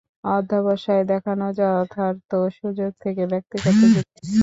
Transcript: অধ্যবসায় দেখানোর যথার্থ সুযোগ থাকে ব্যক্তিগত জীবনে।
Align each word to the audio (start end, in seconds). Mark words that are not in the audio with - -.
অধ্যবসায় 0.31 1.03
দেখানোর 1.11 1.51
যথার্থ 1.59 2.29
সুযোগ 2.57 2.91
থাকে 3.03 3.23
ব্যক্তিগত 3.31 3.65
জীবনে। 3.73 4.01